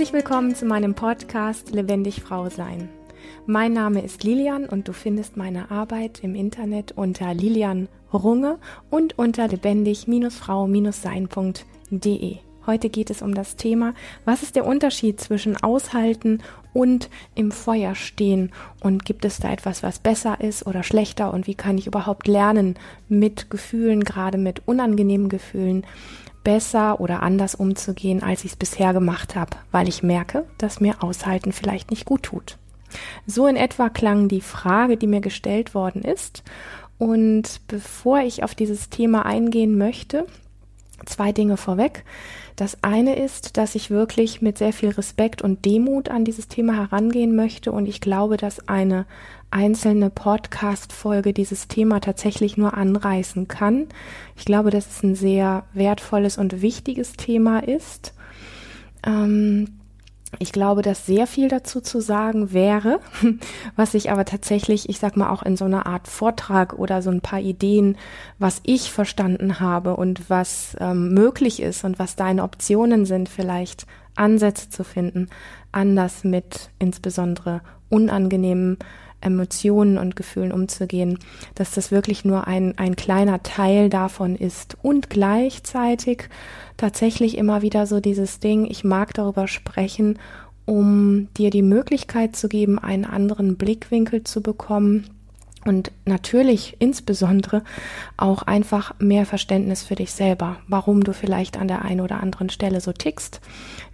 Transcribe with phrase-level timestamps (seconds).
[0.00, 2.88] Herzlich willkommen zu meinem Podcast Lebendig Frau Sein.
[3.44, 9.18] Mein Name ist Lilian und du findest meine Arbeit im Internet unter Lilian Runge und
[9.18, 12.36] unter lebendig-frau-sein.de.
[12.64, 13.92] Heute geht es um das Thema,
[14.24, 16.42] was ist der Unterschied zwischen aushalten
[16.72, 21.46] und im Feuer stehen und gibt es da etwas, was besser ist oder schlechter und
[21.46, 22.78] wie kann ich überhaupt lernen,
[23.10, 25.84] mit Gefühlen, gerade mit unangenehmen Gefühlen,
[26.44, 31.02] besser oder anders umzugehen, als ich es bisher gemacht habe, weil ich merke, dass mir
[31.02, 32.56] Aushalten vielleicht nicht gut tut.
[33.26, 36.42] So in etwa klang die Frage, die mir gestellt worden ist.
[36.98, 40.26] Und bevor ich auf dieses Thema eingehen möchte,
[41.06, 42.04] zwei Dinge vorweg.
[42.60, 46.74] Das eine ist, dass ich wirklich mit sehr viel Respekt und Demut an dieses Thema
[46.74, 49.06] herangehen möchte und ich glaube, dass eine
[49.50, 53.86] einzelne Podcast-Folge dieses Thema tatsächlich nur anreißen kann.
[54.36, 58.12] Ich glaube, dass es ein sehr wertvolles und wichtiges Thema ist.
[59.06, 59.79] Ähm,
[60.38, 63.00] ich glaube, dass sehr viel dazu zu sagen wäre,
[63.76, 67.10] was ich aber tatsächlich, ich sag mal, auch in so einer Art Vortrag oder so
[67.10, 67.96] ein paar Ideen,
[68.38, 73.86] was ich verstanden habe und was ähm, möglich ist und was deine Optionen sind, vielleicht
[74.14, 75.28] Ansätze zu finden,
[75.72, 78.78] anders mit insbesondere unangenehmen
[79.20, 81.18] Emotionen und Gefühlen umzugehen,
[81.54, 84.76] dass das wirklich nur ein, ein kleiner Teil davon ist.
[84.82, 86.28] Und gleichzeitig
[86.76, 90.18] tatsächlich immer wieder so dieses Ding, ich mag darüber sprechen,
[90.64, 95.04] um dir die Möglichkeit zu geben, einen anderen Blickwinkel zu bekommen
[95.66, 97.62] und natürlich insbesondere
[98.16, 102.48] auch einfach mehr Verständnis für dich selber, warum du vielleicht an der einen oder anderen
[102.48, 103.40] Stelle so tickst,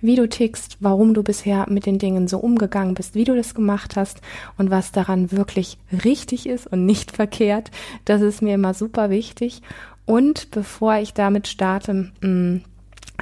[0.00, 3.54] wie du tickst, warum du bisher mit den Dingen so umgegangen bist, wie du das
[3.54, 4.20] gemacht hast
[4.56, 7.72] und was daran wirklich richtig ist und nicht verkehrt.
[8.04, 9.62] Das ist mir immer super wichtig.
[10.04, 12.64] Und bevor ich damit starte, mh, mm,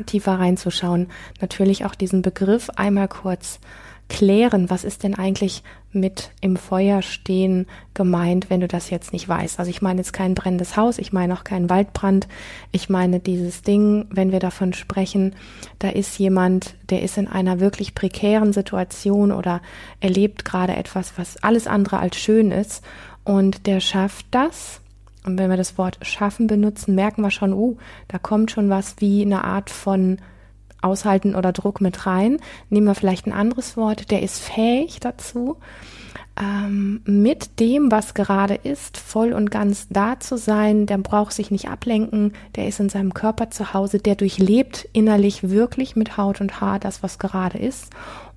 [0.05, 1.09] tiefer reinzuschauen,
[1.41, 3.59] natürlich auch diesen Begriff einmal kurz
[4.09, 9.28] klären, was ist denn eigentlich mit im Feuer stehen gemeint, wenn du das jetzt nicht
[9.28, 9.59] weißt.
[9.59, 12.28] Also ich meine jetzt kein brennendes Haus, ich meine auch keinen Waldbrand,
[12.72, 15.34] ich meine dieses Ding, wenn wir davon sprechen,
[15.78, 19.62] da ist jemand, der ist in einer wirklich prekären Situation oder
[20.00, 22.84] erlebt gerade etwas, was alles andere als schön ist
[23.25, 24.81] und der schafft das.
[25.25, 27.76] Und wenn wir das Wort schaffen benutzen, merken wir schon, uh,
[28.09, 30.19] da kommt schon was wie eine Art von
[30.84, 32.39] Aushalten oder Druck mit rein.
[32.69, 35.56] Nehmen wir vielleicht ein anderes Wort, der ist fähig dazu,
[36.41, 40.87] ähm, mit dem, was gerade ist, voll und ganz da zu sein.
[40.87, 45.49] Der braucht sich nicht ablenken, der ist in seinem Körper zu Hause, der durchlebt innerlich
[45.49, 47.91] wirklich mit Haut und Haar das, was gerade ist.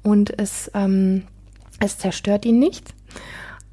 [0.03, 1.23] Und es, ähm,
[1.79, 2.93] es zerstört ihn nicht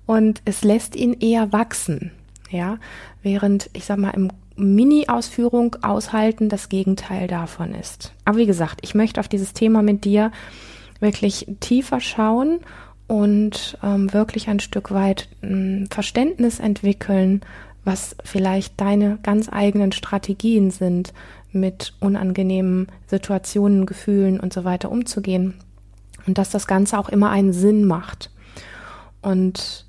[0.06, 2.10] und es lässt ihn eher wachsen.
[2.50, 2.78] Ja,
[3.22, 8.12] während ich sag mal im Mini-Ausführung aushalten das Gegenteil davon ist.
[8.24, 10.30] Aber wie gesagt, ich möchte auf dieses Thema mit dir
[11.00, 12.60] wirklich tiefer schauen
[13.06, 17.42] und ähm, wirklich ein Stück weit ein Verständnis entwickeln,
[17.84, 21.12] was vielleicht deine ganz eigenen Strategien sind,
[21.52, 25.54] mit unangenehmen Situationen, Gefühlen und so weiter umzugehen.
[26.26, 28.30] Und dass das Ganze auch immer einen Sinn macht.
[29.20, 29.86] Und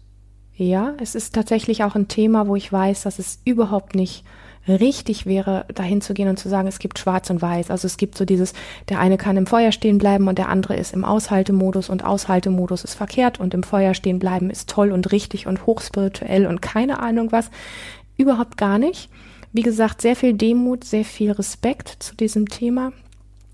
[0.56, 4.24] ja, es ist tatsächlich auch ein Thema, wo ich weiß, dass es überhaupt nicht
[4.68, 7.70] richtig wäre, dahin zu gehen und zu sagen, es gibt schwarz und weiß.
[7.70, 8.54] Also es gibt so dieses,
[8.90, 12.84] der eine kann im Feuer stehen bleiben und der andere ist im Aushaltemodus und Aushaltemodus
[12.84, 17.00] ist verkehrt und im Feuer stehen bleiben ist toll und richtig und hochspirituell und keine
[17.00, 17.52] Ahnung was.
[18.18, 19.10] Überhaupt gar nicht.
[19.54, 22.92] Wie gesagt, sehr viel Demut, sehr viel Respekt zu diesem Thema,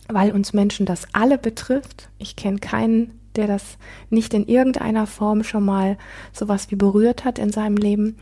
[0.07, 2.09] weil uns Menschen das alle betrifft.
[2.17, 3.78] Ich kenne keinen, der das
[4.09, 5.97] nicht in irgendeiner Form schon mal
[6.33, 8.17] sowas wie berührt hat in seinem Leben.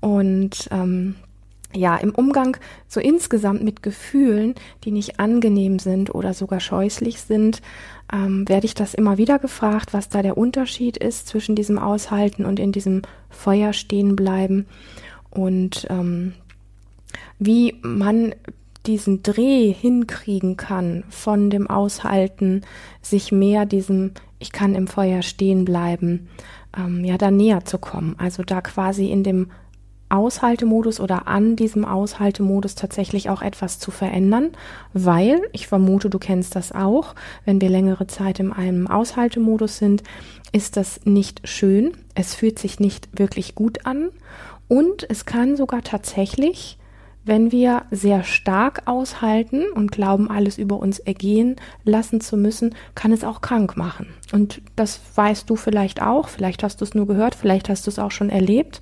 [0.00, 1.16] Und ähm,
[1.74, 2.56] ja, im Umgang
[2.86, 7.60] so insgesamt mit Gefühlen, die nicht angenehm sind oder sogar scheußlich sind,
[8.12, 12.46] ähm, werde ich das immer wieder gefragt, was da der Unterschied ist zwischen diesem Aushalten
[12.46, 14.66] und in diesem Feuer stehen bleiben
[15.30, 16.32] und ähm,
[17.38, 18.34] wie man
[18.86, 22.62] diesen Dreh hinkriegen kann von dem Aushalten,
[23.02, 26.28] sich mehr diesem ich kann im Feuer stehen bleiben,
[26.76, 28.14] ähm, ja, da näher zu kommen.
[28.18, 29.50] Also da quasi in dem
[30.08, 34.50] Aushaltemodus oder an diesem Aushaltemodus tatsächlich auch etwas zu verändern,
[34.92, 37.14] weil ich vermute, du kennst das auch,
[37.44, 40.02] wenn wir längere Zeit in einem Aushaltemodus sind,
[40.52, 44.08] ist das nicht schön, es fühlt sich nicht wirklich gut an
[44.68, 46.78] und es kann sogar tatsächlich,
[47.24, 53.12] wenn wir sehr stark aushalten und glauben, alles über uns ergehen lassen zu müssen, kann
[53.12, 54.06] es auch krank machen.
[54.32, 57.90] Und das weißt du vielleicht auch, vielleicht hast du es nur gehört, vielleicht hast du
[57.90, 58.80] es auch schon erlebt.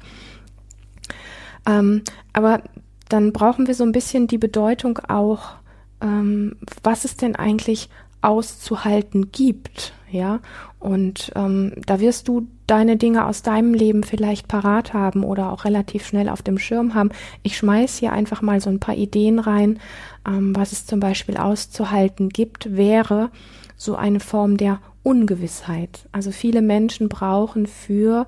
[1.66, 2.02] Ähm,
[2.32, 2.62] aber
[3.08, 5.56] dann brauchen wir so ein bisschen die Bedeutung auch,
[6.00, 7.88] ähm, was ist denn eigentlich
[8.22, 10.40] auszuhalten gibt, ja.
[10.78, 15.64] Und ähm, da wirst du deine Dinge aus deinem Leben vielleicht parat haben oder auch
[15.64, 17.10] relativ schnell auf dem Schirm haben.
[17.42, 19.78] Ich schmeiß hier einfach mal so ein paar Ideen rein,
[20.26, 23.30] ähm, was es zum Beispiel auszuhalten gibt, wäre
[23.76, 26.08] so eine Form der Ungewissheit.
[26.10, 28.26] Also viele Menschen brauchen für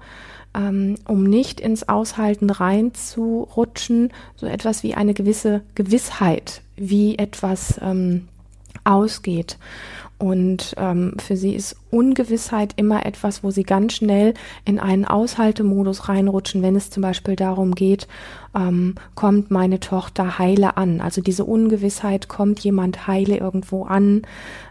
[0.55, 8.29] ähm, um nicht ins Aushalten reinzurutschen, so etwas wie eine gewisse Gewissheit, wie etwas ähm,
[8.85, 9.59] ausgeht.
[10.19, 14.35] Und ähm, für sie ist Ungewissheit immer etwas, wo sie ganz schnell
[14.65, 18.09] in einen Aushaltemodus reinrutschen, wenn es zum Beispiel darum geht,
[18.55, 21.01] ähm, kommt meine Tochter heile an.
[21.01, 24.23] Also diese Ungewissheit, kommt jemand heile irgendwo an,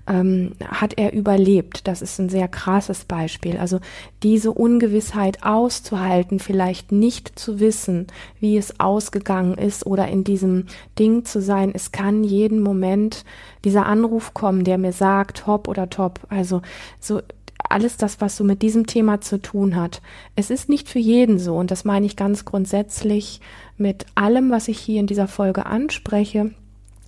[0.07, 1.87] ähm, hat er überlebt.
[1.87, 3.57] Das ist ein sehr krasses Beispiel.
[3.57, 3.79] Also
[4.23, 8.07] diese Ungewissheit auszuhalten, vielleicht nicht zu wissen,
[8.39, 10.65] wie es ausgegangen ist oder in diesem
[10.99, 11.71] Ding zu sein.
[11.73, 13.23] Es kann jeden Moment
[13.63, 16.21] dieser Anruf kommen, der mir sagt, hopp oder top.
[16.29, 16.61] Also
[16.99, 17.21] so
[17.69, 20.01] alles das, was so mit diesem Thema zu tun hat.
[20.35, 23.41] Es ist nicht für jeden so und das meine ich ganz grundsätzlich
[23.77, 26.51] mit allem, was ich hier in dieser Folge anspreche.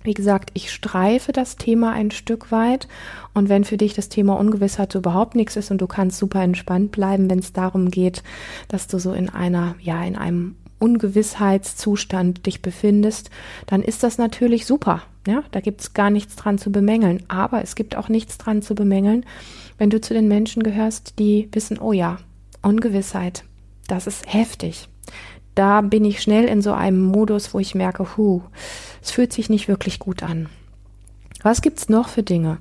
[0.02, 2.88] Wie gesagt, ich streife das Thema ein Stück weit
[3.34, 6.90] und wenn für dich das Thema Ungewissheit überhaupt nichts ist und du kannst super entspannt
[6.90, 8.22] bleiben, wenn es darum geht,
[8.68, 13.30] dass du so in einer, ja, in einem Ungewissheitszustand dich befindest,
[13.66, 15.02] dann ist das natürlich super.
[15.26, 17.22] Ja, da gibt es gar nichts dran zu bemängeln.
[17.28, 19.26] Aber es gibt auch nichts dran zu bemängeln,
[19.78, 22.18] wenn du zu den Menschen gehörst, die wissen, oh ja,
[22.62, 23.44] Ungewissheit,
[23.86, 24.88] das ist heftig
[25.60, 28.42] da bin ich schnell in so einem Modus, wo ich merke, hu,
[29.02, 30.48] es fühlt sich nicht wirklich gut an.
[31.42, 32.58] Was gibt's noch für Dinge,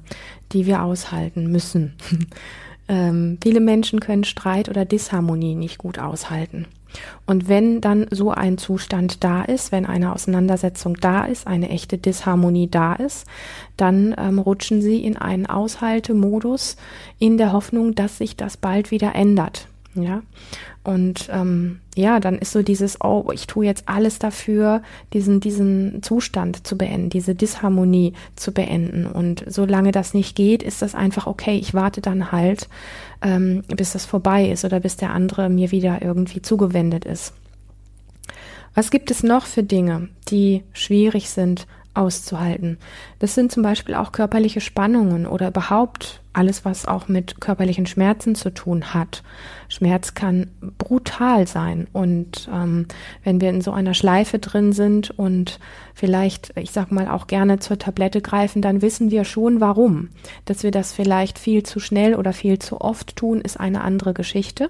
[0.51, 1.93] die wir aushalten müssen?
[2.89, 6.67] ähm, viele Menschen können Streit oder Disharmonie nicht gut aushalten.
[7.25, 11.97] Und wenn dann so ein Zustand da ist, wenn eine Auseinandersetzung da ist, eine echte
[11.97, 13.27] Disharmonie da ist,
[13.77, 16.77] dann ähm, rutschen sie in einen Aushaltemodus
[17.19, 19.67] in der Hoffnung, dass sich das bald wieder ändert.
[19.95, 20.21] Ja,
[20.83, 24.81] und ähm, ja, dann ist so dieses, oh, ich tue jetzt alles dafür,
[25.13, 29.05] diesen, diesen Zustand zu beenden, diese Disharmonie zu beenden.
[29.05, 31.57] Und solange das nicht geht, ist das einfach okay.
[31.57, 32.69] Ich warte dann halt,
[33.21, 37.33] ähm, bis das vorbei ist oder bis der andere mir wieder irgendwie zugewendet ist.
[38.75, 42.77] Was gibt es noch für Dinge, die schwierig sind auszuhalten.
[43.19, 48.35] Das sind zum Beispiel auch körperliche Spannungen oder überhaupt alles, was auch mit körperlichen Schmerzen
[48.35, 49.23] zu tun hat.
[49.67, 52.85] Schmerz kann brutal sein und ähm,
[53.23, 55.59] wenn wir in so einer Schleife drin sind und
[55.93, 60.09] vielleicht, ich sag mal, auch gerne zur Tablette greifen, dann wissen wir schon warum.
[60.45, 64.13] Dass wir das vielleicht viel zu schnell oder viel zu oft tun, ist eine andere
[64.13, 64.69] Geschichte.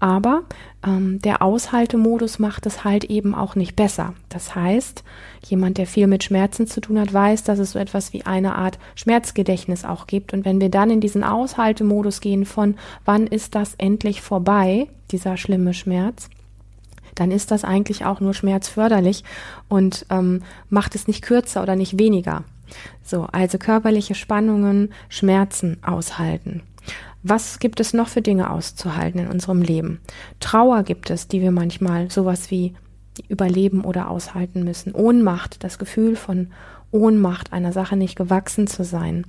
[0.00, 0.44] Aber
[0.84, 4.14] ähm, der Aushaltemodus macht es halt eben auch nicht besser.
[4.30, 5.04] Das heißt,
[5.46, 8.56] jemand, der viel mit Schmerzen zu tun hat, weiß, dass es so etwas wie eine
[8.56, 10.32] Art Schmerzgedächtnis auch gibt.
[10.32, 15.36] Und wenn wir dann in diesen Aushaltemodus gehen von, wann ist das endlich vorbei, dieser
[15.36, 16.30] schlimme Schmerz,
[17.14, 19.24] dann ist das eigentlich auch nur schmerzförderlich
[19.68, 22.44] und ähm, macht es nicht kürzer oder nicht weniger.
[23.04, 26.62] So, also körperliche Spannungen, Schmerzen aushalten.
[27.22, 30.00] Was gibt es noch für Dinge auszuhalten in unserem Leben?
[30.40, 32.74] Trauer gibt es, die wir manchmal sowas wie
[33.28, 34.94] überleben oder aushalten müssen.
[34.94, 36.48] Ohnmacht, das Gefühl von
[36.90, 39.26] Ohnmacht, einer Sache nicht gewachsen zu sein,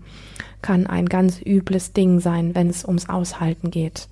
[0.62, 4.08] kann ein ganz übles Ding sein, wenn es ums Aushalten geht.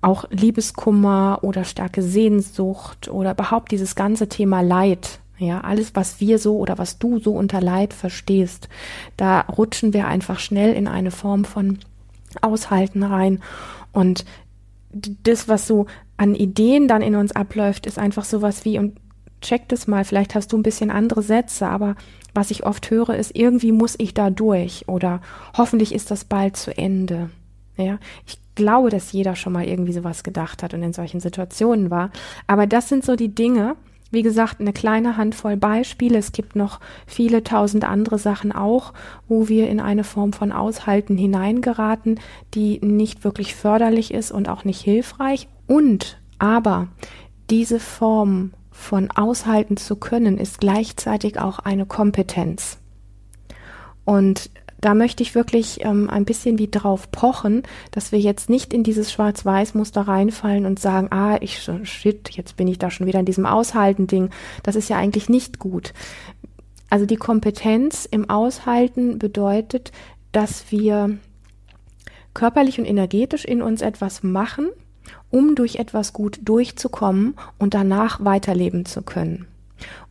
[0.00, 6.38] Auch Liebeskummer oder starke Sehnsucht oder überhaupt dieses ganze Thema Leid, ja, alles, was wir
[6.38, 8.68] so oder was du so unter Leid verstehst,
[9.16, 11.78] da rutschen wir einfach schnell in eine Form von
[12.40, 13.40] Aushalten rein.
[13.92, 14.24] Und
[14.92, 18.98] das, was so an Ideen dann in uns abläuft, ist einfach sowas wie, und
[19.40, 21.96] check das mal, vielleicht hast du ein bisschen andere Sätze, aber
[22.34, 25.20] was ich oft höre, ist, irgendwie muss ich da durch oder
[25.56, 27.30] hoffentlich ist das bald zu Ende.
[27.76, 31.90] Ja, ich glaube, dass jeder schon mal irgendwie sowas gedacht hat und in solchen Situationen
[31.90, 32.10] war.
[32.46, 33.76] Aber das sind so die Dinge,
[34.10, 36.18] wie gesagt, eine kleine Handvoll Beispiele.
[36.18, 38.92] Es gibt noch viele tausend andere Sachen auch,
[39.28, 42.20] wo wir in eine Form von Aushalten hineingeraten,
[42.54, 45.48] die nicht wirklich förderlich ist und auch nicht hilfreich.
[45.66, 46.88] Und aber
[47.50, 52.78] diese Form von aushalten zu können, ist gleichzeitig auch eine Kompetenz.
[54.04, 54.50] Und
[54.80, 58.82] da möchte ich wirklich ähm, ein bisschen wie drauf pochen, dass wir jetzt nicht in
[58.82, 63.26] dieses Schwarz-Weiß-Muster reinfallen und sagen, ah, ich shit, jetzt bin ich da schon wieder in
[63.26, 64.30] diesem Aushalten-Ding.
[64.62, 65.92] Das ist ja eigentlich nicht gut.
[66.88, 69.92] Also die Kompetenz im Aushalten bedeutet,
[70.32, 71.18] dass wir
[72.34, 74.68] körperlich und energetisch in uns etwas machen,
[75.30, 79.46] um durch etwas gut durchzukommen und danach weiterleben zu können.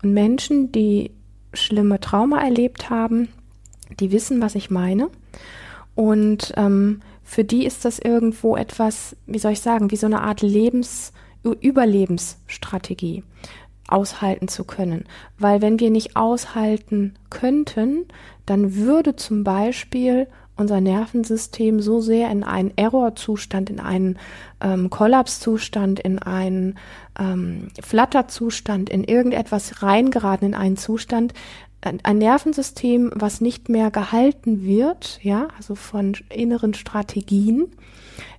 [0.04, 1.12] Und Menschen, die
[1.54, 3.30] schlimme Trauma erlebt haben,
[4.00, 5.10] die wissen, was ich meine.
[5.96, 10.22] Und ähm, für die ist das irgendwo etwas, wie soll ich sagen, wie so eine
[10.22, 11.14] Art Lebens,
[11.62, 13.24] Überlebensstrategie
[13.88, 15.06] aushalten zu können.
[15.38, 18.06] Weil wenn wir nicht aushalten könnten,
[18.46, 20.28] dann würde zum Beispiel
[20.58, 24.20] unser Nervensystem so sehr in einen Errorzustand, in einen
[24.60, 26.78] ähm, Kollapszustand, in einen
[27.18, 31.34] ähm, Flatterzustand, in irgendetwas reingeraten, in einen Zustand,
[31.82, 37.68] ein, Nervensystem, was nicht mehr gehalten wird, ja, also von inneren Strategien,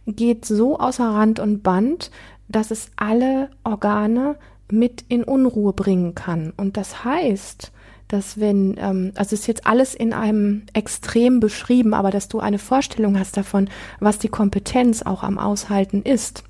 [0.07, 2.11] geht so außer Rand und Band,
[2.49, 4.37] dass es alle Organe
[4.71, 6.53] mit in Unruhe bringen kann.
[6.57, 7.73] Und das heißt,
[8.09, 12.59] dass wenn, ähm, also ist jetzt alles in einem Extrem beschrieben, aber dass du eine
[12.59, 13.69] Vorstellung hast davon,
[14.01, 16.43] was die Kompetenz auch am Aushalten ist,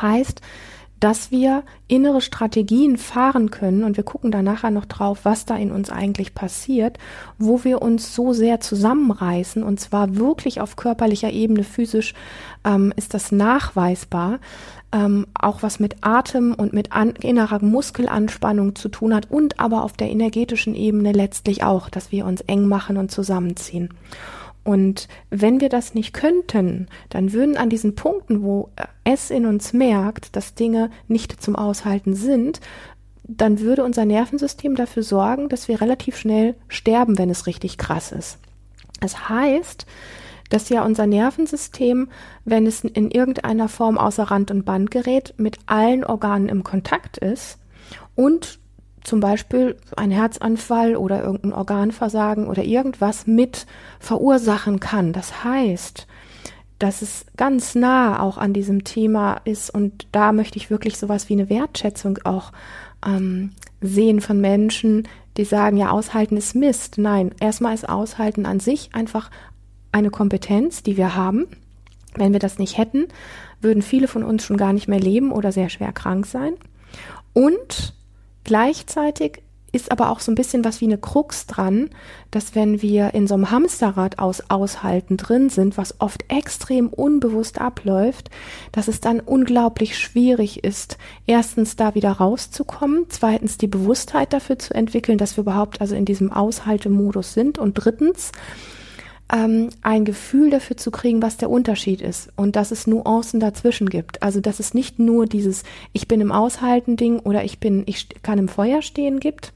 [0.00, 0.40] heißt,
[1.04, 5.54] dass wir innere Strategien fahren können und wir gucken da nachher noch drauf, was da
[5.54, 6.96] in uns eigentlich passiert,
[7.38, 12.14] wo wir uns so sehr zusammenreißen und zwar wirklich auf körperlicher Ebene, physisch
[12.64, 14.38] ähm, ist das nachweisbar,
[14.92, 19.84] ähm, auch was mit Atem und mit an, innerer Muskelanspannung zu tun hat und aber
[19.84, 23.90] auf der energetischen Ebene letztlich auch, dass wir uns eng machen und zusammenziehen.
[24.64, 28.70] Und wenn wir das nicht könnten, dann würden an diesen Punkten, wo
[29.04, 32.60] es in uns merkt, dass Dinge nicht zum Aushalten sind,
[33.24, 38.10] dann würde unser Nervensystem dafür sorgen, dass wir relativ schnell sterben, wenn es richtig krass
[38.10, 38.38] ist.
[39.00, 39.86] Das heißt,
[40.50, 42.08] dass ja unser Nervensystem,
[42.44, 47.18] wenn es in irgendeiner Form außer Rand und Band gerät, mit allen Organen im Kontakt
[47.18, 47.58] ist
[48.14, 48.60] und
[49.04, 53.66] zum Beispiel ein Herzanfall oder irgendein Organversagen oder irgendwas mit
[54.00, 55.12] verursachen kann.
[55.12, 56.06] Das heißt,
[56.78, 61.28] dass es ganz nah auch an diesem Thema ist und da möchte ich wirklich sowas
[61.28, 62.52] wie eine Wertschätzung auch
[63.06, 65.06] ähm, sehen von Menschen,
[65.36, 66.98] die sagen, ja, aushalten ist Mist.
[66.98, 69.30] Nein, erstmal ist aushalten an sich einfach
[69.92, 71.46] eine Kompetenz, die wir haben.
[72.16, 73.06] Wenn wir das nicht hätten,
[73.60, 76.54] würden viele von uns schon gar nicht mehr leben oder sehr schwer krank sein.
[77.32, 77.94] Und
[78.44, 79.42] gleichzeitig
[79.74, 81.90] ist aber auch so ein bisschen was wie eine Krux dran,
[82.30, 87.60] dass wenn wir in so einem Hamsterrad aus Aushalten drin sind, was oft extrem unbewusst
[87.60, 88.30] abläuft,
[88.70, 90.96] dass es dann unglaublich schwierig ist,
[91.26, 96.04] erstens da wieder rauszukommen, zweitens die Bewusstheit dafür zu entwickeln, dass wir überhaupt also in
[96.04, 98.30] diesem Aushaltemodus sind und drittens
[99.32, 103.88] ähm, ein Gefühl dafür zu kriegen, was der Unterschied ist und dass es Nuancen dazwischen
[103.88, 104.22] gibt.
[104.22, 105.62] Also dass es nicht nur dieses
[105.92, 109.53] Ich bin im Aushalten Ding oder ich bin, ich kann im Feuer stehen gibt,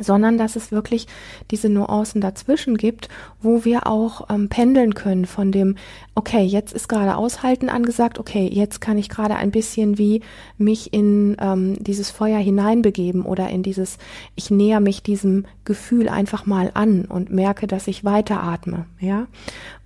[0.00, 1.06] sondern dass es wirklich
[1.50, 3.08] diese Nuancen dazwischen gibt,
[3.40, 5.76] wo wir auch ähm, pendeln können von dem,
[6.14, 10.22] okay, jetzt ist gerade Aushalten angesagt, okay, jetzt kann ich gerade ein bisschen wie
[10.58, 13.98] mich in ähm, dieses Feuer hineinbegeben oder in dieses,
[14.34, 19.26] ich näher mich diesem Gefühl einfach mal an und merke, dass ich weiteratme, ja.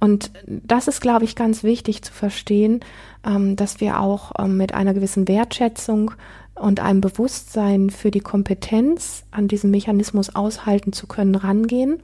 [0.01, 2.81] Und das ist, glaube ich, ganz wichtig zu verstehen,
[3.25, 6.13] ähm, dass wir auch ähm, mit einer gewissen Wertschätzung
[6.55, 12.01] und einem Bewusstsein für die Kompetenz, an diesem Mechanismus aushalten zu können, rangehen,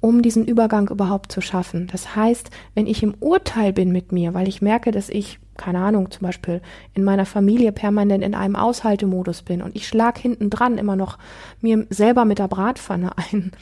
[0.00, 1.86] um diesen Übergang überhaupt zu schaffen.
[1.90, 5.78] Das heißt, wenn ich im Urteil bin mit mir, weil ich merke, dass ich, keine
[5.78, 6.60] Ahnung, zum Beispiel
[6.92, 11.18] in meiner Familie permanent in einem Aushaltemodus bin und ich schlag hinten dran immer noch
[11.62, 13.52] mir selber mit der Bratpfanne ein,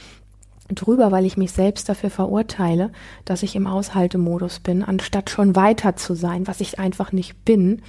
[0.74, 2.90] drüber, weil ich mich selbst dafür verurteile,
[3.24, 7.82] dass ich im Aushaltemodus bin, anstatt schon weiter zu sein, was ich einfach nicht bin,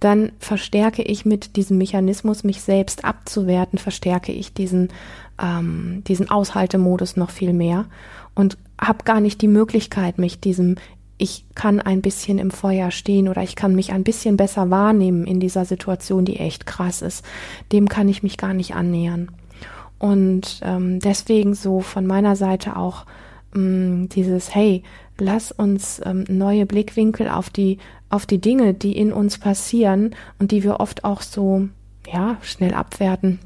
[0.00, 4.88] dann verstärke ich mit diesem Mechanismus, mich selbst abzuwerten, verstärke ich diesen,
[5.40, 7.86] ähm, diesen Aushaltemodus noch viel mehr
[8.34, 10.76] und habe gar nicht die Möglichkeit, mich diesem
[11.18, 15.26] ich kann ein bisschen im Feuer stehen oder ich kann mich ein bisschen besser wahrnehmen
[15.26, 17.24] in dieser Situation, die echt krass ist.
[17.72, 19.28] Dem kann ich mich gar nicht annähern.
[19.98, 23.04] Und ähm, deswegen so von meiner Seite auch
[23.54, 24.82] ähm, dieses, hey,
[25.18, 27.78] lass uns ähm, neue Blickwinkel auf die,
[28.08, 31.68] auf die Dinge, die in uns passieren und die wir oft auch so,
[32.12, 33.40] ja, schnell abwerten.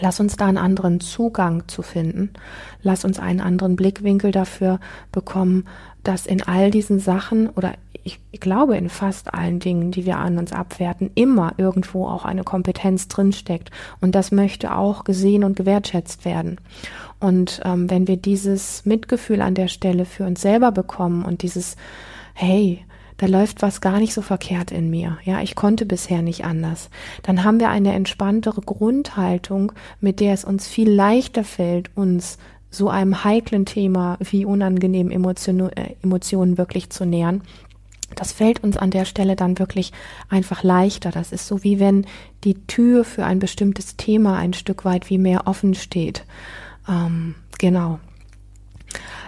[0.00, 2.30] Lass uns da einen anderen Zugang zu finden.
[2.82, 4.78] Lass uns einen anderen Blickwinkel dafür
[5.10, 5.64] bekommen,
[6.02, 7.74] dass in all diesen Sachen oder
[8.32, 12.44] ich glaube in fast allen Dingen, die wir an uns abwerten, immer irgendwo auch eine
[12.44, 13.70] Kompetenz drinsteckt.
[14.00, 16.58] Und das möchte auch gesehen und gewertschätzt werden.
[17.20, 21.76] Und ähm, wenn wir dieses Mitgefühl an der Stelle für uns selber bekommen und dieses,
[22.34, 22.84] hey,
[23.18, 25.18] da läuft was gar nicht so verkehrt in mir.
[25.24, 26.88] Ja, ich konnte bisher nicht anders.
[27.24, 32.38] Dann haben wir eine entspanntere Grundhaltung, mit der es uns viel leichter fällt, uns
[32.70, 37.42] so einem heiklen Thema wie unangenehmen Emotionen, äh, Emotionen wirklich zu nähern.
[38.14, 39.92] Das fällt uns an der Stelle dann wirklich
[40.28, 41.10] einfach leichter.
[41.10, 42.06] Das ist so wie wenn
[42.44, 46.24] die Tür für ein bestimmtes Thema ein Stück weit wie mehr offen steht.
[46.88, 48.00] Ähm, genau.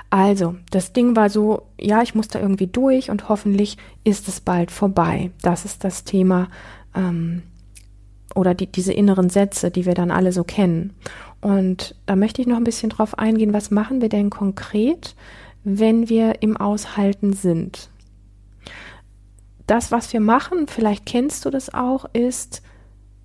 [0.09, 4.40] Also, das Ding war so, ja, ich muss da irgendwie durch und hoffentlich ist es
[4.40, 5.30] bald vorbei.
[5.42, 6.49] Das ist das Thema
[6.97, 7.42] ähm,
[8.34, 10.94] oder die, diese inneren Sätze, die wir dann alle so kennen.
[11.40, 15.14] Und da möchte ich noch ein bisschen drauf eingehen, was machen wir denn konkret,
[15.64, 17.90] wenn wir im Aushalten sind?
[19.66, 22.62] Das, was wir machen, vielleicht kennst du das auch, ist,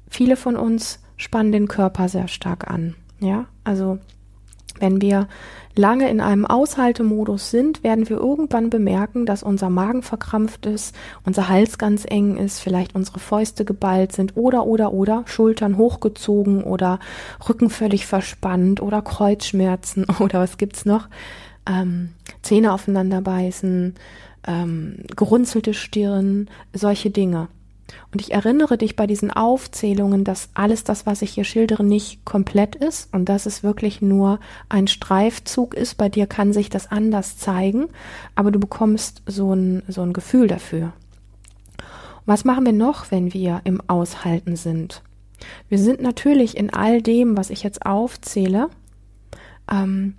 [0.08, 2.96] viele von uns spannen den Körper sehr stark an.
[3.20, 4.00] Ja, also
[4.80, 5.28] wenn wir
[5.76, 11.50] lange in einem Aushaltemodus sind, werden wir irgendwann bemerken, dass unser Magen verkrampft ist, unser
[11.50, 17.00] Hals ganz eng ist, vielleicht unsere Fäuste geballt sind oder oder oder Schultern hochgezogen oder
[17.48, 21.10] Rücken völlig verspannt oder Kreuzschmerzen oder was gibt's noch?
[21.68, 22.10] Ähm,
[22.42, 23.96] Zähne aufeinander beißen,
[24.48, 27.48] ähm, gerunzelte Stirn, solche Dinge.
[28.12, 32.26] Und ich erinnere dich bei diesen Aufzählungen, dass alles das, was ich hier schildere, nicht
[32.26, 34.40] komplett ist und dass es wirklich nur
[34.70, 35.96] ein Streifzug ist.
[35.96, 37.88] Bei dir kann sich das anders zeigen,
[38.34, 40.94] aber du bekommst so ein, so ein Gefühl dafür.
[42.26, 45.04] Was machen wir noch, wenn wir im Aushalten sind?
[45.70, 48.70] Wir sind natürlich in all dem, was ich jetzt aufzähle,
[49.72, 50.16] ähm,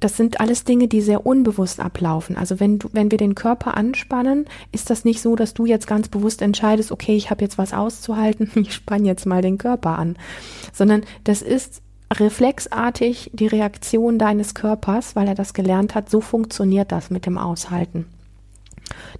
[0.00, 2.36] das sind alles Dinge, die sehr unbewusst ablaufen.
[2.36, 5.86] Also wenn du, wenn wir den Körper anspannen, ist das nicht so, dass du jetzt
[5.86, 9.98] ganz bewusst entscheidest, okay, ich habe jetzt was auszuhalten, ich spanne jetzt mal den Körper
[9.98, 10.16] an,
[10.72, 16.08] sondern das ist reflexartig die Reaktion deines Körpers, weil er das gelernt hat.
[16.08, 18.06] So funktioniert das mit dem Aushalten.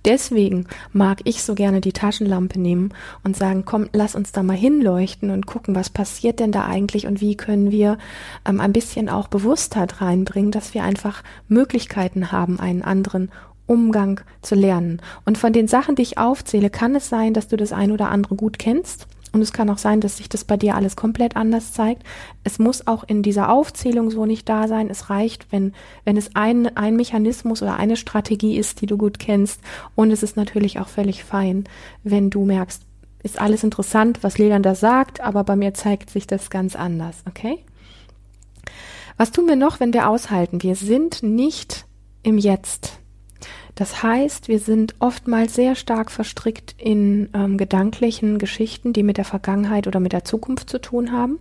[0.04, 2.94] Deswegen mag ich so gerne die Taschenlampe nehmen
[3.24, 7.06] und sagen, komm, lass uns da mal hinleuchten und gucken, was passiert denn da eigentlich
[7.06, 7.98] und wie können wir
[8.46, 13.30] ähm, ein bisschen auch Bewusstheit reinbringen, dass wir einfach Möglichkeiten haben, einen anderen
[13.66, 15.00] Umgang zu lernen.
[15.26, 18.08] Und von den Sachen, die ich aufzähle, kann es sein, dass du das ein oder
[18.10, 21.36] andere gut kennst und es kann auch sein, dass sich das bei dir alles komplett
[21.36, 22.02] anders zeigt.
[22.44, 24.88] Es muss auch in dieser Aufzählung so nicht da sein.
[24.90, 25.72] Es reicht, wenn,
[26.04, 29.60] wenn es ein, ein Mechanismus oder eine Strategie ist, die du gut kennst.
[29.94, 31.64] Und es ist natürlich auch völlig fein,
[32.04, 32.82] wenn du merkst,
[33.22, 37.16] ist alles interessant, was Lilian da sagt, aber bei mir zeigt sich das ganz anders,
[37.26, 37.58] okay?
[39.16, 40.62] Was tun wir noch, wenn wir aushalten?
[40.62, 41.86] Wir sind nicht
[42.22, 42.98] im Jetzt.
[43.74, 49.24] Das heißt, wir sind oftmals sehr stark verstrickt in ähm, gedanklichen Geschichten, die mit der
[49.24, 51.38] Vergangenheit oder mit der Zukunft zu tun haben.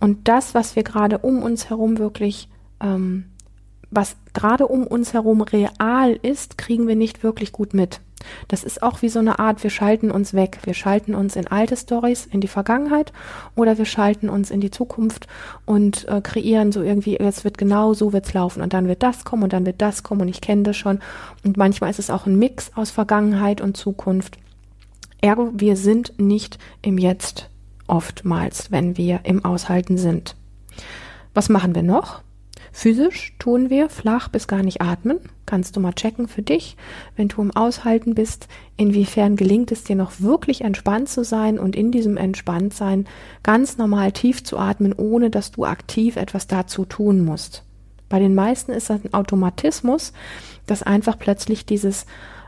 [0.00, 2.48] Und das, was wir gerade um uns herum wirklich
[2.80, 3.24] ähm,
[3.90, 8.00] was gerade um uns herum real ist, kriegen wir nicht wirklich gut mit.
[8.48, 10.58] Das ist auch wie so eine Art, wir schalten uns weg.
[10.64, 13.12] Wir schalten uns in alte Stories, in die Vergangenheit
[13.54, 15.26] oder wir schalten uns in die Zukunft
[15.64, 19.24] und äh, kreieren so irgendwie, jetzt wird genau so wird's laufen und dann wird das
[19.24, 21.00] kommen und dann wird das kommen und ich kenne das schon.
[21.44, 24.38] Und manchmal ist es auch ein Mix aus Vergangenheit und Zukunft.
[25.20, 27.50] Ergo, wir sind nicht im Jetzt
[27.86, 30.36] oftmals, wenn wir im Aushalten sind.
[31.34, 32.22] Was machen wir noch?
[32.72, 35.18] Physisch tun wir flach bis gar nicht atmen.
[35.46, 36.76] Kannst du mal checken für dich,
[37.16, 41.74] wenn du im Aushalten bist, inwiefern gelingt es dir noch wirklich entspannt zu sein und
[41.74, 43.06] in diesem Entspanntsein
[43.42, 47.64] ganz normal tief zu atmen, ohne dass du aktiv etwas dazu tun musst.
[48.08, 50.12] Bei den meisten ist das ein Automatismus,
[50.66, 52.06] dass einfach plötzlich dieses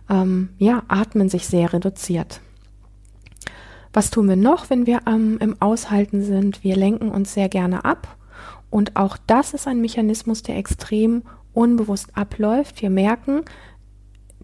[0.09, 2.40] ähm, ja, Atmen sich sehr reduziert.
[3.92, 6.62] Was tun wir noch, wenn wir ähm, im Aushalten sind?
[6.62, 8.16] Wir lenken uns sehr gerne ab
[8.70, 12.80] und auch das ist ein Mechanismus, der extrem unbewusst abläuft.
[12.83, 13.42] Wir merken,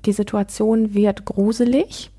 [0.04, 2.10] die Situation wird gruselig.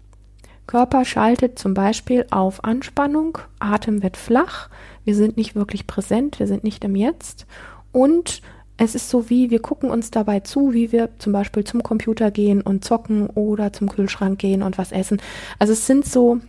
[0.65, 4.69] Körper schaltet zum Beispiel auf Anspannung, Atem wird flach,
[5.05, 7.45] wir sind nicht wirklich präsent, wir sind nicht im Jetzt
[7.93, 8.41] und
[8.75, 12.31] es ist so wie, wir gucken uns dabei zu, wie wir zum Beispiel zum Computer
[12.31, 15.19] gehen und zocken oder zum Kühlschrank gehen und was essen.
[15.57, 16.39] Also es sind so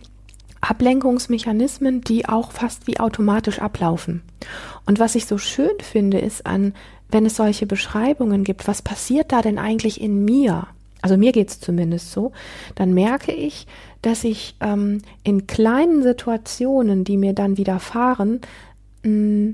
[0.61, 4.21] Ablenkungsmechanismen, die auch fast wie automatisch ablaufen.
[4.85, 6.73] Und was ich so schön finde, ist an,
[7.09, 10.67] wenn es solche Beschreibungen gibt, was passiert da denn eigentlich in mir?
[11.01, 12.33] Also mir geht's zumindest so,
[12.75, 13.67] dann merke ich,
[14.01, 18.41] dass ich ähm, in kleinen Situationen, die mir dann widerfahren,
[19.03, 19.53] mh,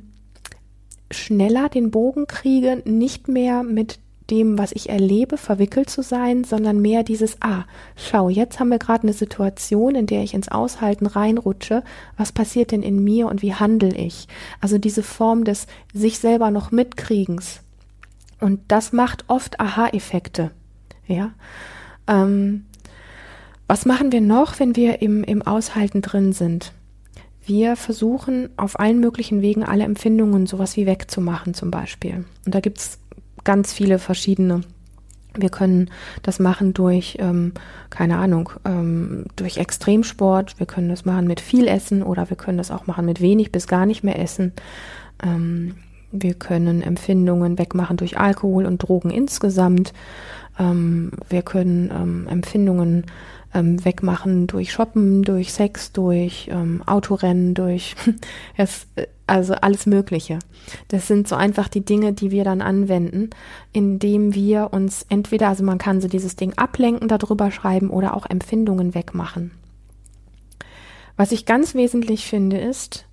[1.12, 6.82] schneller den Bogen kriege, nicht mehr mit dem, was ich erlebe, verwickelt zu sein, sondern
[6.82, 11.06] mehr dieses, ah, schau, jetzt haben wir gerade eine Situation, in der ich ins Aushalten
[11.06, 11.84] reinrutsche.
[12.18, 14.28] Was passiert denn in mir und wie handle ich?
[14.62, 17.62] Also diese Form des sich selber noch mitkriegens.
[18.40, 20.52] Und das macht oft Aha-Effekte.
[21.08, 21.32] Ja.
[22.08, 22.66] Ähm,
[23.68, 26.74] was machen wir noch, wenn wir im, im Aushalten drin sind?
[27.46, 32.26] Wir versuchen auf allen möglichen Wegen alle Empfindungen sowas wie wegzumachen zum Beispiel.
[32.46, 33.00] Und da gibt's
[33.46, 34.62] ganz viele verschiedene.
[35.38, 35.90] Wir können
[36.24, 37.54] das machen durch, ähm,
[37.90, 40.60] keine Ahnung, ähm, durch Extremsport.
[40.60, 43.52] Wir können das machen mit viel Essen oder wir können das auch machen mit wenig
[43.52, 44.52] bis gar nicht mehr Essen.
[45.24, 45.76] Ähm,
[46.12, 49.92] Wir können Empfindungen wegmachen durch Alkohol und Drogen insgesamt.
[50.58, 53.06] Ähm, wir können ähm, Empfindungen
[53.56, 57.96] ähm, wegmachen durch Shoppen, durch Sex, durch ähm, Autorennen, durch
[58.58, 58.88] es,
[59.26, 60.40] also alles Mögliche.
[60.90, 63.30] Das sind so einfach die Dinge, die wir dann anwenden,
[63.72, 68.26] indem wir uns entweder, also man kann so dieses Ding ablenken, darüber schreiben oder auch
[68.30, 69.52] Empfindungen wegmachen.
[71.18, 73.06] Was ich ganz wesentlich finde, ist,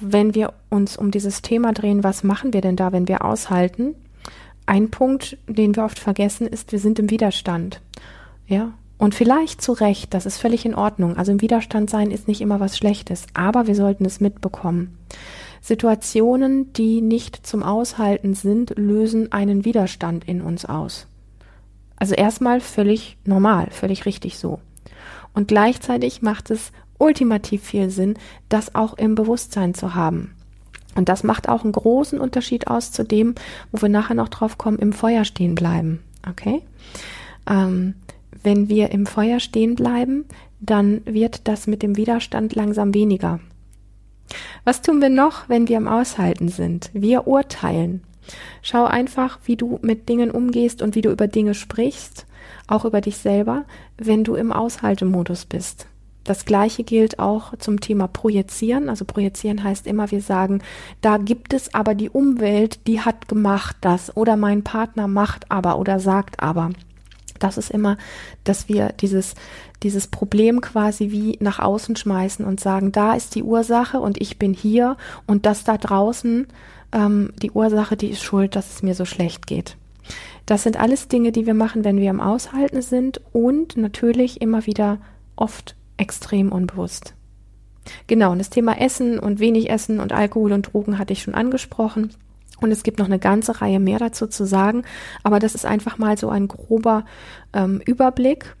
[0.00, 3.96] wenn wir uns um dieses Thema drehen, was machen wir denn da, wenn wir aushalten?
[4.66, 7.80] Ein Punkt, den wir oft vergessen, ist, wir sind im Widerstand.
[8.46, 11.16] Ja, und vielleicht zu Recht, das ist völlig in Ordnung.
[11.16, 14.96] Also im Widerstand sein ist nicht immer was Schlechtes, aber wir sollten es mitbekommen.
[15.60, 21.08] Situationen, die nicht zum Aushalten sind, lösen einen Widerstand in uns aus.
[21.96, 24.60] Also erstmal völlig normal, völlig richtig so.
[25.34, 28.14] Und gleichzeitig macht es ultimativ viel Sinn,
[28.48, 30.32] das auch im Bewusstsein zu haben.
[30.94, 33.34] Und das macht auch einen großen Unterschied aus zu dem,
[33.72, 36.04] wo wir nachher noch drauf kommen, im Feuer stehen bleiben.
[36.24, 36.62] Okay?
[37.50, 37.94] Ähm,
[38.42, 40.24] wenn wir im Feuer stehen bleiben,
[40.60, 43.40] dann wird das mit dem Widerstand langsam weniger.
[44.64, 46.90] Was tun wir noch, wenn wir im Aushalten sind?
[46.92, 48.02] Wir urteilen.
[48.62, 52.26] Schau einfach, wie du mit Dingen umgehst und wie du über Dinge sprichst,
[52.68, 53.64] auch über dich selber,
[53.98, 55.86] wenn du im Aushaltemodus bist.
[56.24, 58.88] Das gleiche gilt auch zum Thema Projizieren.
[58.88, 60.62] Also Projizieren heißt immer, wir sagen,
[61.00, 65.78] da gibt es aber die Umwelt, die hat gemacht das oder mein Partner macht aber
[65.80, 66.70] oder sagt aber
[67.42, 67.96] das ist immer,
[68.44, 69.34] dass wir dieses,
[69.82, 74.38] dieses Problem quasi wie nach außen schmeißen und sagen, da ist die Ursache und ich
[74.38, 76.46] bin hier und das da draußen,
[76.92, 79.76] ähm, die Ursache, die ist schuld, dass es mir so schlecht geht.
[80.46, 84.66] Das sind alles Dinge, die wir machen, wenn wir im Aushalten sind und natürlich immer
[84.66, 84.98] wieder
[85.36, 87.14] oft extrem unbewusst.
[88.06, 91.34] Genau, und das Thema Essen und wenig Essen und Alkohol und Drogen hatte ich schon
[91.34, 92.10] angesprochen.
[92.60, 94.84] Und es gibt noch eine ganze Reihe mehr dazu zu sagen,
[95.24, 97.04] aber das ist einfach mal so ein grober
[97.52, 98.54] ähm, Überblick.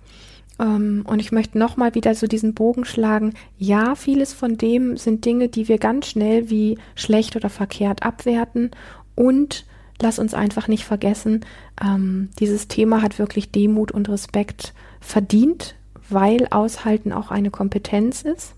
[0.58, 3.34] Ähm, und ich möchte nochmal wieder so diesen Bogen schlagen.
[3.58, 8.70] Ja, vieles von dem sind Dinge, die wir ganz schnell wie schlecht oder verkehrt abwerten.
[9.14, 9.64] Und
[10.00, 11.44] lass uns einfach nicht vergessen,
[11.82, 15.74] ähm, dieses Thema hat wirklich Demut und Respekt verdient,
[16.08, 18.54] weil Aushalten auch eine Kompetenz ist.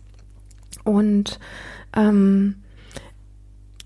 [0.85, 1.39] Und
[1.95, 2.57] ähm,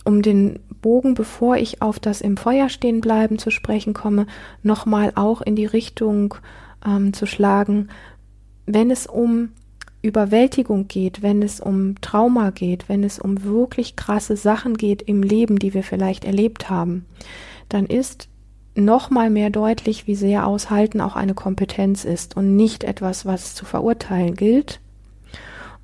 [0.05, 4.27] um den Bogen, bevor ich auf das im Feuer stehen bleiben zu sprechen komme,
[4.63, 6.35] nochmal auch in die Richtung
[6.87, 7.89] ähm, zu schlagen,
[8.67, 9.51] wenn es um
[10.03, 15.23] Überwältigung geht, wenn es um Trauma geht, wenn es um wirklich krasse Sachen geht im
[15.23, 17.05] Leben, die wir vielleicht erlebt haben,
[17.69, 18.29] dann ist
[18.75, 23.65] nochmal mehr deutlich, wie sehr Aushalten auch eine Kompetenz ist und nicht etwas, was zu
[23.65, 24.81] verurteilen gilt.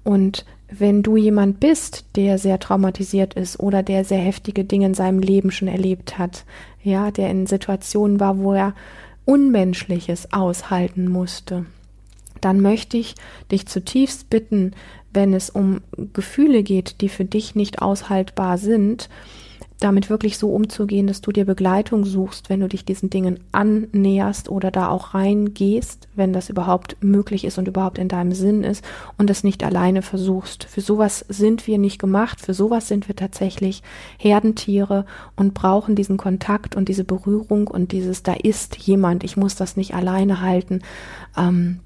[0.05, 0.45] Und
[0.79, 5.21] wenn du jemand bist, der sehr traumatisiert ist oder der sehr heftige Dinge in seinem
[5.21, 6.45] Leben schon erlebt hat,
[6.83, 8.75] ja, der in Situationen war, wo er
[9.25, 11.67] Unmenschliches aushalten musste,
[12.41, 13.15] dann möchte ich
[13.51, 14.73] dich zutiefst bitten,
[15.13, 15.81] wenn es um
[16.13, 19.09] Gefühle geht, die für dich nicht aushaltbar sind,
[19.81, 24.49] damit wirklich so umzugehen, dass du dir Begleitung suchst, wenn du dich diesen Dingen annäherst
[24.49, 28.85] oder da auch reingehst, wenn das überhaupt möglich ist und überhaupt in deinem Sinn ist
[29.19, 30.65] und das nicht alleine versuchst.
[30.65, 33.83] Für sowas sind wir nicht gemacht, für sowas sind wir tatsächlich
[34.19, 35.07] Herdentiere
[35.37, 39.77] und brauchen diesen Kontakt und diese Berührung und dieses, da ist jemand, ich muss das
[39.77, 40.83] nicht alleine halten.
[41.37, 41.81] Ähm,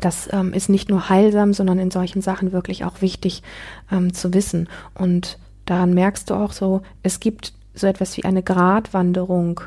[0.00, 3.42] das ähm, ist nicht nur heilsam, sondern in solchen Sachen wirklich auch wichtig
[3.90, 4.68] ähm, zu wissen.
[4.94, 9.60] Und daran merkst du auch so, es gibt so etwas wie eine Gratwanderung.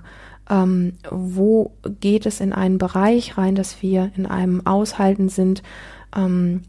[0.49, 5.63] Ähm, wo geht es in einen Bereich rein, dass wir in einem Aushalten sind,
[6.15, 6.63] ähm,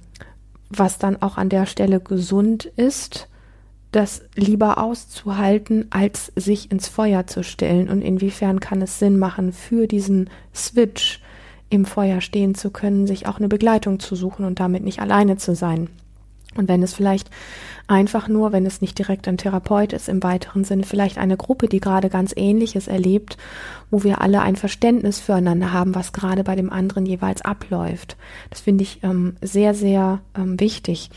[0.68, 3.28] was dann auch an der Stelle gesund ist,
[3.90, 7.88] das lieber auszuhalten, als sich ins Feuer zu stellen?
[7.88, 11.20] Und inwiefern kann es Sinn machen, für diesen Switch
[11.70, 15.38] im Feuer stehen zu können, sich auch eine Begleitung zu suchen und damit nicht alleine
[15.38, 15.88] zu sein?
[16.56, 17.30] Und wenn es vielleicht
[17.86, 21.68] einfach nur, wenn es nicht direkt ein Therapeut ist, im weiteren Sinne vielleicht eine Gruppe,
[21.68, 23.36] die gerade ganz Ähnliches erlebt,
[23.90, 28.16] wo wir alle ein Verständnis füreinander haben, was gerade bei dem anderen jeweils abläuft.
[28.50, 31.10] Das finde ich ähm, sehr, sehr ähm, wichtig.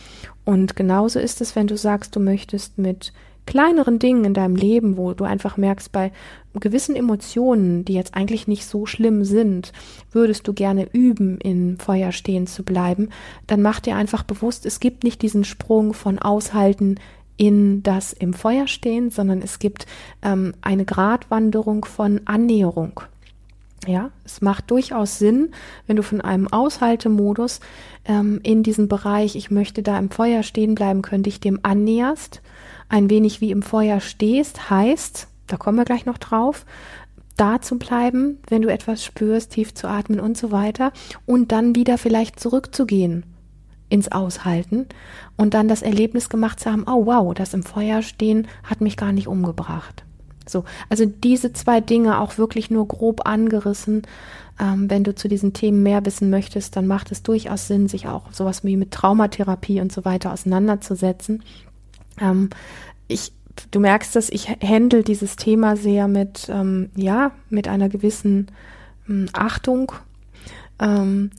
[0.44, 3.14] Und genauso ist es, wenn du sagst, du möchtest mit
[3.46, 6.12] kleineren Dingen in deinem Leben, wo du einfach merkst, bei
[6.54, 9.74] gewissen Emotionen, die jetzt eigentlich nicht so schlimm sind,
[10.12, 13.10] würdest du gerne üben, in Feuer stehen zu bleiben,
[13.48, 16.96] dann mach dir einfach bewusst, es gibt nicht diesen Sprung von Aushalten
[17.38, 19.86] in das im Feuer stehen, sondern es gibt
[20.22, 23.02] ähm, eine Gratwanderung von Annäherung.
[23.88, 25.52] Ja, es macht durchaus Sinn,
[25.86, 27.60] wenn du von einem Aushaltemodus
[28.06, 32.42] ähm, in diesem Bereich, ich möchte da im Feuer stehen bleiben können, dich dem annäherst,
[32.90, 36.66] ein wenig wie im Feuer stehst, heißt, da kommen wir gleich noch drauf,
[37.38, 40.92] da zu bleiben, wenn du etwas spürst, tief zu atmen und so weiter
[41.26, 43.26] und dann wieder vielleicht zurückzugehen
[43.90, 44.88] ins Aushalten
[45.38, 48.98] und dann das Erlebnis gemacht zu haben, oh wow, das im Feuer stehen hat mich
[48.98, 50.06] gar nicht umgebracht.
[50.50, 54.04] So, also diese zwei Dinge auch wirklich nur grob angerissen.
[54.60, 58.08] Ähm, wenn du zu diesen Themen mehr wissen möchtest, dann macht es durchaus Sinn, sich
[58.08, 61.44] auch sowas wie mit Traumatherapie und so weiter auseinanderzusetzen.
[62.22, 62.50] Ähm,
[63.08, 63.34] ich
[63.72, 68.48] du merkst dass ich handle dieses Thema sehr mit, ähm, ja, mit einer gewissen
[69.08, 69.92] ähm, Achtung,
[70.80, 71.32] ähm,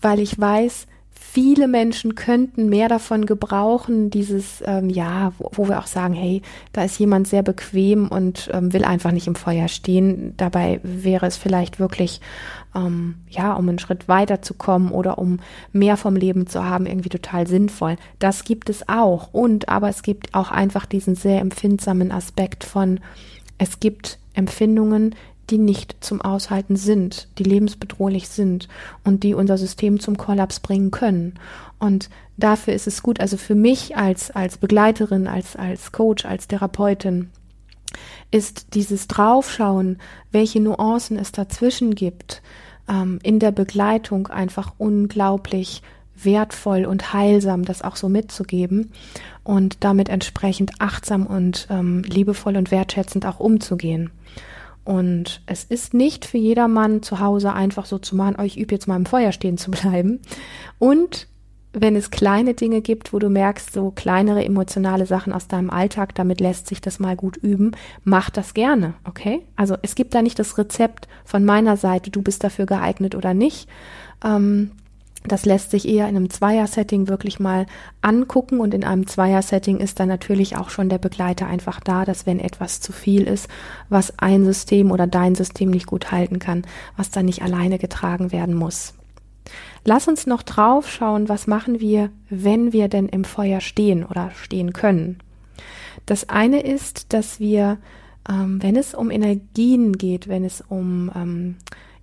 [0.00, 0.86] weil ich weiß,
[1.32, 6.42] viele Menschen könnten mehr davon gebrauchen, dieses, ähm, ja, wo, wo, wir auch sagen, hey,
[6.74, 10.34] da ist jemand sehr bequem und ähm, will einfach nicht im Feuer stehen.
[10.36, 12.20] Dabei wäre es vielleicht wirklich,
[12.74, 15.40] ähm, ja, um einen Schritt weiter zu kommen oder um
[15.72, 17.96] mehr vom Leben zu haben, irgendwie total sinnvoll.
[18.18, 19.32] Das gibt es auch.
[19.32, 23.00] Und aber es gibt auch einfach diesen sehr empfindsamen Aspekt von,
[23.56, 25.14] es gibt Empfindungen,
[25.52, 28.68] die nicht zum Aushalten sind, die lebensbedrohlich sind
[29.04, 31.34] und die unser System zum Kollaps bringen können.
[31.78, 36.48] Und dafür ist es gut, also für mich als, als Begleiterin, als, als Coach, als
[36.48, 37.30] Therapeutin,
[38.30, 39.98] ist dieses Draufschauen,
[40.30, 42.40] welche Nuancen es dazwischen gibt,
[42.88, 45.82] ähm, in der Begleitung einfach unglaublich
[46.14, 48.90] wertvoll und heilsam, das auch so mitzugeben
[49.44, 54.10] und damit entsprechend achtsam und ähm, liebevoll und wertschätzend auch umzugehen.
[54.84, 58.74] Und es ist nicht für jedermann zu Hause einfach so zu machen, oh, ich übe
[58.74, 60.20] jetzt mal im Feuer stehen zu bleiben.
[60.78, 61.28] Und
[61.72, 66.14] wenn es kleine Dinge gibt, wo du merkst, so kleinere emotionale Sachen aus deinem Alltag,
[66.14, 67.72] damit lässt sich das mal gut üben,
[68.04, 69.42] mach das gerne, okay?
[69.56, 73.32] Also es gibt da nicht das Rezept von meiner Seite, du bist dafür geeignet oder
[73.32, 73.68] nicht.
[74.22, 74.72] Ähm,
[75.24, 77.66] das lässt sich eher in einem Zweier-Setting wirklich mal
[78.00, 82.26] angucken und in einem Zweier-Setting ist dann natürlich auch schon der Begleiter einfach da, dass
[82.26, 83.48] wenn etwas zu viel ist,
[83.88, 86.62] was ein System oder dein System nicht gut halten kann,
[86.96, 88.94] was dann nicht alleine getragen werden muss.
[89.84, 94.30] Lass uns noch drauf schauen, was machen wir, wenn wir denn im Feuer stehen oder
[94.34, 95.18] stehen können.
[96.06, 97.78] Das eine ist, dass wir,
[98.28, 101.56] ähm, wenn es um Energien geht, wenn es um ähm,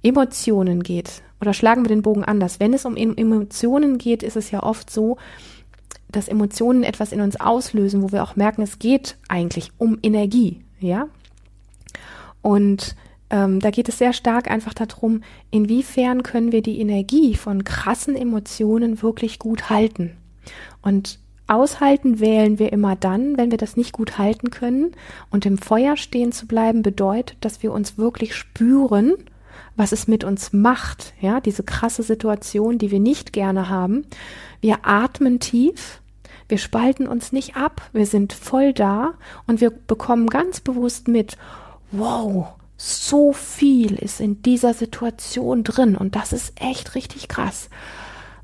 [0.03, 2.59] Emotionen geht, oder schlagen wir den Bogen anders.
[2.59, 5.17] Wenn es um Emotionen geht, ist es ja oft so,
[6.11, 10.61] dass Emotionen etwas in uns auslösen, wo wir auch merken, es geht eigentlich um Energie,
[10.79, 11.07] ja.
[12.41, 12.95] Und
[13.29, 15.21] ähm, da geht es sehr stark einfach darum,
[15.51, 20.17] inwiefern können wir die Energie von krassen Emotionen wirklich gut halten.
[20.81, 24.91] Und aushalten wählen wir immer dann, wenn wir das nicht gut halten können.
[25.29, 29.13] Und im Feuer stehen zu bleiben bedeutet, dass wir uns wirklich spüren
[29.79, 34.05] was es mit uns macht, ja, diese krasse Situation, die wir nicht gerne haben.
[34.59, 36.01] Wir atmen tief,
[36.49, 39.13] wir spalten uns nicht ab, wir sind voll da
[39.47, 41.37] und wir bekommen ganz bewusst mit,
[41.91, 47.69] wow, so viel ist in dieser Situation drin und das ist echt richtig krass.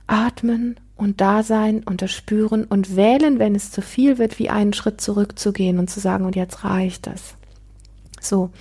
[0.07, 4.49] Atmen und da sein und das spüren und wählen, wenn es zu viel wird, wie
[4.49, 7.35] einen Schritt zurückzugehen und zu sagen, und jetzt reicht das.
[8.21, 8.51] So.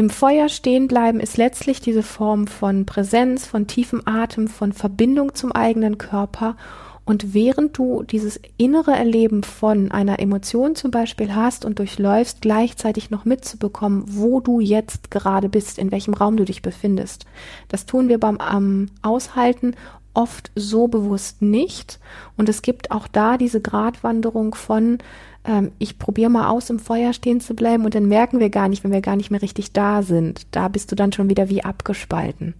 [0.00, 5.34] Im Feuer stehen bleiben ist letztlich diese Form von Präsenz, von tiefem Atem, von Verbindung
[5.34, 6.56] zum eigenen Körper.
[7.04, 13.10] Und während du dieses innere Erleben von einer Emotion zum Beispiel hast und durchläufst, gleichzeitig
[13.10, 17.26] noch mitzubekommen, wo du jetzt gerade bist, in welchem Raum du dich befindest.
[17.68, 19.74] Das tun wir beim ähm, Aushalten
[20.14, 21.98] oft so bewusst nicht.
[22.38, 24.96] Und es gibt auch da diese Gratwanderung von
[25.44, 28.68] ähm, ich probiere mal aus, im Feuer stehen zu bleiben und dann merken wir gar
[28.68, 30.46] nicht, wenn wir gar nicht mehr richtig da sind.
[30.50, 32.54] Da bist du dann schon wieder wie abgespalten.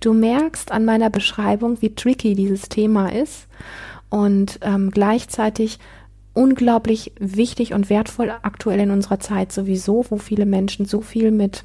[0.00, 3.46] Du merkst an meiner Beschreibung, wie tricky dieses Thema ist
[4.10, 5.78] und ähm, gleichzeitig
[6.34, 11.64] unglaublich wichtig und wertvoll aktuell in unserer Zeit sowieso, wo viele Menschen so viel mit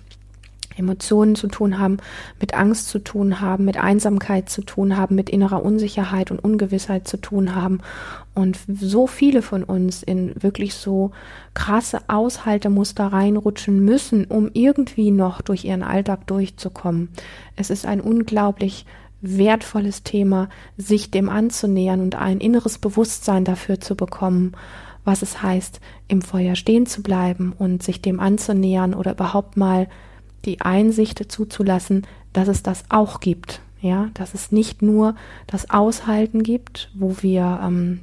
[0.77, 1.97] Emotionen zu tun haben,
[2.39, 7.07] mit Angst zu tun haben, mit Einsamkeit zu tun haben, mit innerer Unsicherheit und Ungewissheit
[7.07, 7.79] zu tun haben.
[8.34, 11.12] Und so viele von uns in wirklich so
[11.53, 17.10] krasse Aushaltemuster reinrutschen müssen, um irgendwie noch durch ihren Alltag durchzukommen.
[17.55, 18.86] Es ist ein unglaublich
[19.21, 24.53] wertvolles Thema, sich dem anzunähern und ein inneres Bewusstsein dafür zu bekommen,
[25.03, 29.88] was es heißt, im Feuer stehen zu bleiben und sich dem anzunähern oder überhaupt mal
[30.45, 33.62] die Einsicht zuzulassen, dass es das auch gibt.
[33.82, 35.15] Ja, dass es nicht nur
[35.47, 38.01] das Aushalten gibt, wo wir ähm,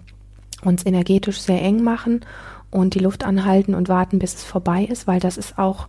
[0.65, 2.25] uns energetisch sehr eng machen
[2.73, 5.87] und die Luft anhalten und warten, bis es vorbei ist, weil das ist auch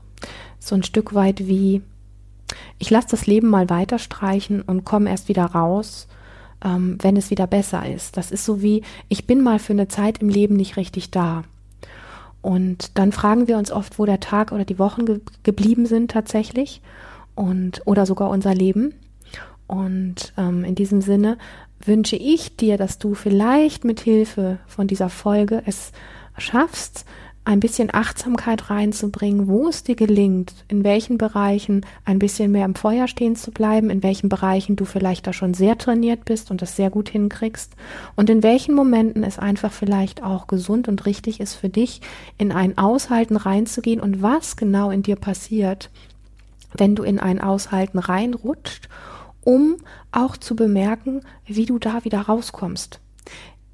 [0.60, 1.82] so ein Stück weit wie
[2.78, 6.08] ich lasse das Leben mal weiter streichen und komme erst wieder raus,
[6.64, 8.18] ähm, wenn es wieder besser ist.
[8.18, 11.44] Das ist so wie, ich bin mal für eine Zeit im Leben nicht richtig da.
[12.42, 16.12] Und dann fragen wir uns oft, wo der Tag oder die Wochen ge geblieben sind
[16.12, 16.82] tatsächlich
[17.36, 18.94] und oder sogar unser Leben.
[19.68, 21.38] Und ähm, in diesem Sinne
[21.84, 25.92] wünsche ich dir, dass du vielleicht mit Hilfe von dieser Folge es
[26.38, 27.06] schaffst,
[27.50, 32.76] ein bisschen Achtsamkeit reinzubringen, wo es dir gelingt, in welchen Bereichen ein bisschen mehr im
[32.76, 36.62] Feuer stehen zu bleiben, in welchen Bereichen du vielleicht da schon sehr trainiert bist und
[36.62, 37.74] das sehr gut hinkriegst
[38.16, 42.02] und in welchen Momenten es einfach vielleicht auch gesund und richtig ist für dich,
[42.38, 45.90] in ein Aushalten reinzugehen und was genau in dir passiert,
[46.78, 48.90] wenn du in ein Aushalten reinrutscht,
[49.44, 49.78] um
[50.12, 53.00] auch zu bemerken, wie du da wieder rauskommst.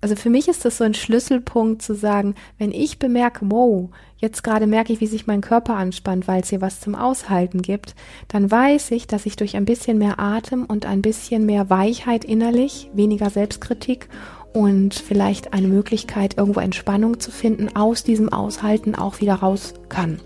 [0.05, 4.43] Also für mich ist das so ein Schlüsselpunkt zu sagen, wenn ich bemerke, wow, jetzt
[4.43, 7.95] gerade merke ich, wie sich mein Körper anspannt, weil es hier was zum Aushalten gibt,
[8.27, 12.23] dann weiß ich, dass ich durch ein bisschen mehr Atem und ein bisschen mehr Weichheit
[12.23, 14.07] innerlich, weniger Selbstkritik
[14.53, 20.19] und vielleicht eine Möglichkeit, irgendwo Entspannung zu finden, aus diesem Aushalten auch wieder raus kann.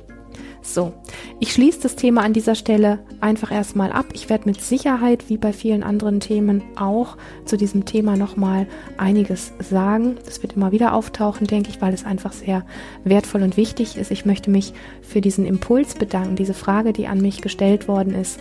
[0.71, 0.93] So,
[1.39, 4.05] ich schließe das Thema an dieser Stelle einfach erstmal ab.
[4.13, 9.51] Ich werde mit Sicherheit, wie bei vielen anderen Themen, auch zu diesem Thema nochmal einiges
[9.57, 10.17] sagen.
[10.25, 12.67] Das wird immer wieder auftauchen, denke ich, weil es einfach sehr
[13.03, 14.11] wertvoll und wichtig ist.
[14.11, 18.39] Ich möchte mich für diesen Impuls bedanken, diese Frage, die an mich gestellt worden ist.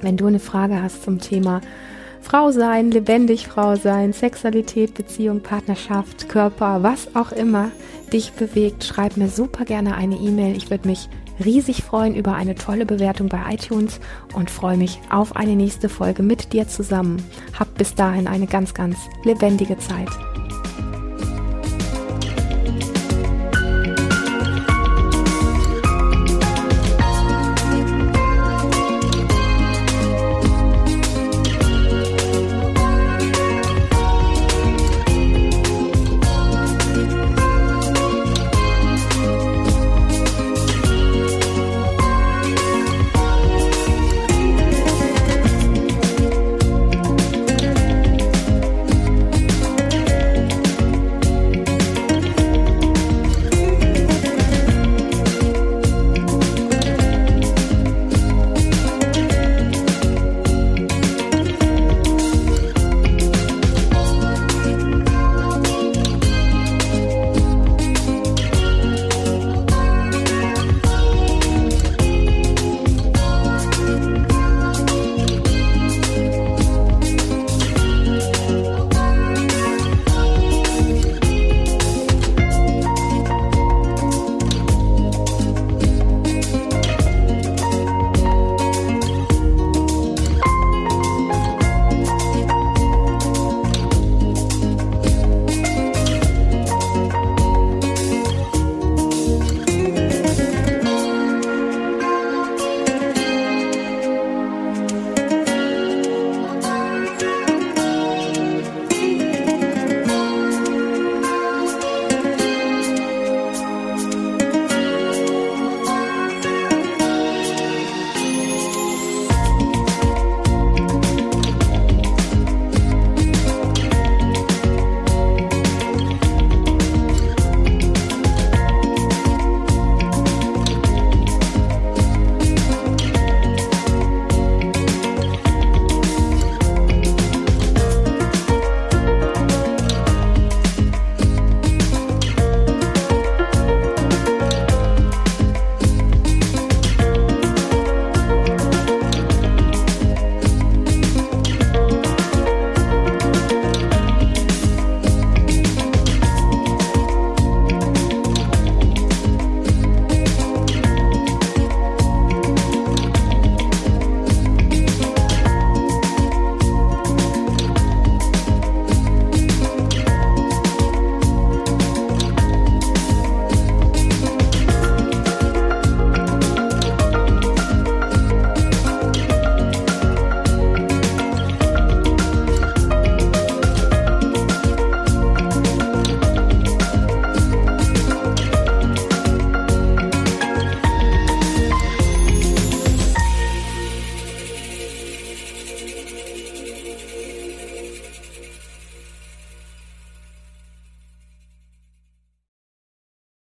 [0.00, 1.60] Wenn du eine Frage hast zum Thema
[2.22, 7.70] Frau sein, lebendig Frau sein, Sexualität, Beziehung, Partnerschaft, Körper, was auch immer
[8.14, 10.56] dich bewegt, schreib mir super gerne eine E-Mail.
[10.56, 11.10] Ich würde mich
[11.42, 14.00] riesig freuen über eine tolle Bewertung bei iTunes
[14.34, 17.22] und freue mich auf eine nächste Folge mit dir zusammen.
[17.58, 20.10] Hab bis dahin eine ganz, ganz lebendige Zeit.